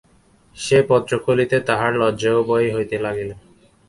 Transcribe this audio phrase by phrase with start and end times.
[0.57, 3.29] সে পত্র খুলিতে তাঁহার লজ্জা ও ভয় হইতে লাগিল।